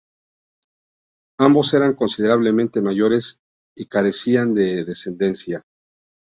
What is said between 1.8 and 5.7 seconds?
considerablemente mayores y carecían de descendencia.